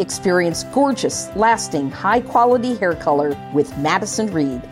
[0.00, 4.62] Experience gorgeous, lasting, high quality hair color with Madison Reed.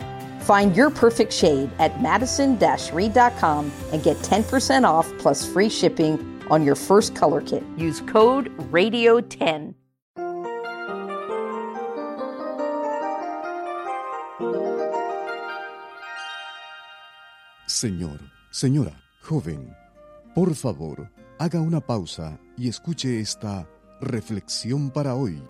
[0.41, 2.57] Find your perfect shade at madison
[2.91, 7.63] reed.com and get 10% off plus free shipping on your first color kit.
[7.77, 9.75] Use code RADIO10.
[17.67, 18.19] Señor,
[18.51, 19.75] señora, joven,
[20.33, 23.67] por favor, haga una pausa y escuche esta
[24.01, 25.43] Reflexión para hoy.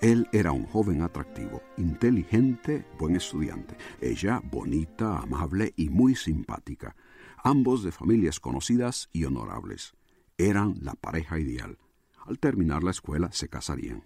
[0.00, 3.76] Él era un joven atractivo, inteligente, buen estudiante.
[4.00, 6.96] Ella bonita, amable y muy simpática.
[7.42, 9.92] Ambos de familias conocidas y honorables.
[10.38, 11.76] Eran la pareja ideal.
[12.24, 14.04] Al terminar la escuela se casarían.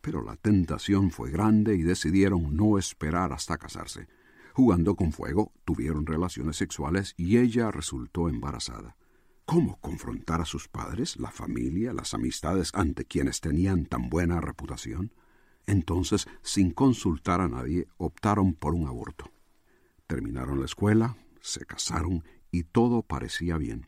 [0.00, 4.08] Pero la tentación fue grande y decidieron no esperar hasta casarse.
[4.54, 8.96] Jugando con fuego, tuvieron relaciones sexuales y ella resultó embarazada.
[9.48, 15.14] ¿Cómo confrontar a sus padres, la familia, las amistades ante quienes tenían tan buena reputación?
[15.66, 19.32] Entonces, sin consultar a nadie, optaron por un aborto.
[20.06, 23.86] Terminaron la escuela, se casaron y todo parecía bien.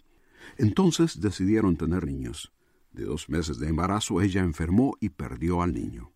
[0.57, 2.55] Entonces decidieron tener niños.
[2.93, 6.11] De dos meses de embarazo ella enfermó y perdió al niño.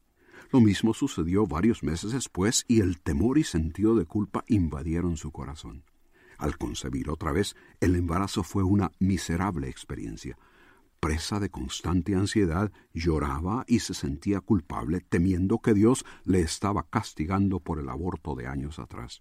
[0.52, 5.32] Lo mismo sucedió varios meses después y el temor y sentido de culpa invadieron su
[5.32, 5.84] corazón.
[6.38, 10.36] Al concebir otra vez, el embarazo fue una miserable experiencia.
[11.00, 17.60] Presa de constante ansiedad, lloraba y se sentía culpable, temiendo que Dios le estaba castigando
[17.60, 19.20] por el aborto de años atrás.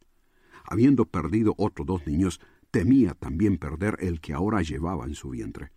[0.63, 2.39] Habiendo perdido otros dos niños,
[2.71, 5.71] temía también perder el que ahora llevaba en su vientre.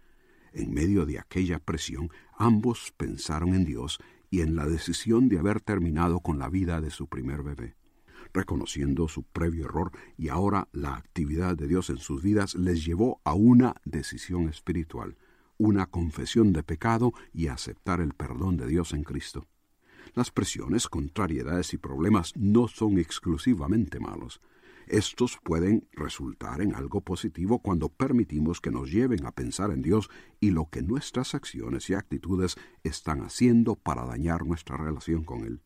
[0.53, 3.99] En medio de aquella presión, ambos pensaron en Dios
[4.31, 7.75] y en la decisión de haber terminado con la vida de su primer bebé
[8.37, 13.21] reconociendo su previo error y ahora la actividad de Dios en sus vidas les llevó
[13.25, 15.17] a una decisión espiritual,
[15.59, 19.49] una confesión de pecado y aceptar el perdón de Dios en Cristo.
[20.15, 24.41] Las presiones, contrariedades y problemas no son exclusivamente malos.
[24.87, 30.09] Estos pueden resultar en algo positivo cuando permitimos que nos lleven a pensar en Dios
[30.41, 35.61] y lo que nuestras acciones y actitudes están haciendo para dañar nuestra relación con Él.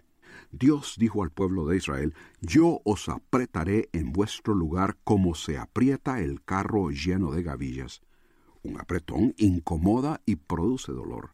[0.51, 6.21] Dios dijo al pueblo de Israel, Yo os apretaré en vuestro lugar como se aprieta
[6.21, 8.03] el carro lleno de gavillas.
[8.63, 11.31] Un apretón incomoda y produce dolor.